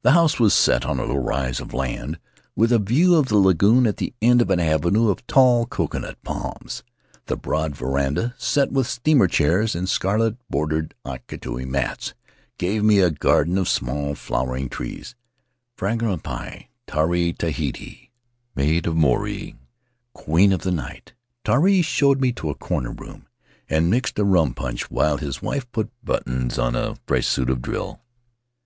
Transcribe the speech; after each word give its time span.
The 0.00 0.12
house 0.12 0.40
was 0.40 0.54
set 0.54 0.86
on 0.86 0.96
a 0.98 1.02
little 1.02 1.18
rise 1.22 1.60
of 1.60 1.74
land, 1.74 2.18
with 2.56 2.72
a 2.72 2.78
view 2.78 3.16
of 3.16 3.26
the 3.28 3.36
lagoon 3.36 3.86
at 3.86 3.98
the 3.98 4.14
end 4.22 4.40
of 4.40 4.48
an 4.48 4.60
avenue 4.60 5.10
of 5.10 5.26
tall 5.26 5.66
coconut 5.66 6.16
palms. 6.22 6.82
The 7.26 7.36
broad 7.36 7.76
veranda, 7.76 8.34
set 8.38 8.72
with 8.72 8.86
steamer 8.86 9.26
chairs 9.26 9.74
and 9.74 9.86
scarlet 9.86 10.38
bordered 10.48 10.94
Aitutaki 11.04 11.66
mats, 11.66 12.14
gave 12.56 12.82
on 12.82 12.90
a 12.92 13.10
garden 13.10 13.58
of 13.58 13.68
small 13.68 14.14
flowering 14.14 14.70
trees— 14.70 15.14
"Frangipani," 15.78 16.70
'Tiare 16.86 17.34
Tahiti" 17.34 18.10
"Maid 18.56 18.86
of 18.86 18.96
Moorea," 18.96 19.52
"Queen 20.14 20.50
of 20.54 20.62
the 20.62 20.70
Night." 20.72 21.12
Tari 21.44 21.82
showed 21.82 22.22
me 22.22 22.32
to 22.32 22.48
a 22.48 22.54
corner 22.54 22.92
room, 22.92 23.26
and 23.68 23.90
mixed 23.90 24.18
a 24.18 24.24
rum 24.24 24.54
punch 24.54 24.90
while 24.90 25.18
his 25.18 25.42
wife 25.42 25.70
put 25.72 25.90
buttons 26.02 26.58
on 26.58 26.74
a 26.74 26.96
fresh 27.06 27.26
suit 27.26 27.50
of 27.50 27.60
drill. 27.60 28.00